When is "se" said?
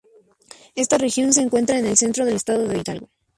1.31-1.43